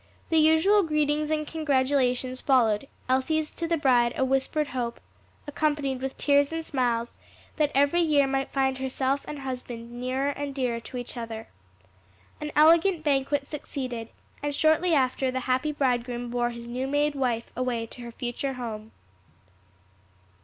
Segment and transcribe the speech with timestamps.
[0.31, 4.99] The usual greetings and congratulations followed; Elsie's to the bride a whispered hope,
[5.45, 7.13] accompanied with tears and smiles,
[7.57, 11.49] that every year might find herself and husband nearer and dearer to each other.
[12.39, 14.09] An elegant banquet succeeded,
[14.41, 18.53] and shortly after the happy bridegroom bore his new made wife away to her future
[18.53, 18.93] home.